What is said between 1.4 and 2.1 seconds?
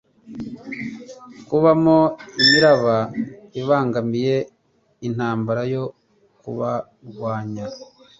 kubamo